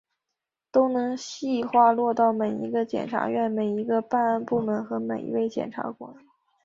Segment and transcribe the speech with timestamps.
[0.71, 6.11] 都能细化落到每一个检察院、每一个办案部门和每一位检察官